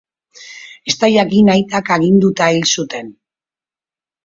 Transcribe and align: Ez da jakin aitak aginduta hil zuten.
Ez 0.91 0.93
da 1.03 1.09
jakin 1.15 1.51
aitak 1.57 1.93
aginduta 1.97 2.49
hil 2.57 2.67
zuten. 2.81 3.15